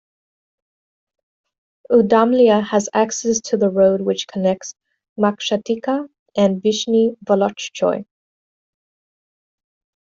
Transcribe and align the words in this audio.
Udomlya 1.91 2.65
has 2.65 2.89
access 2.91 3.39
to 3.41 3.55
the 3.57 3.69
road 3.69 4.01
which 4.01 4.25
connects 4.25 4.73
Maksatikha 5.19 6.07
and 6.35 6.59
Vyshny 6.59 7.15
Volochyok. 7.23 8.05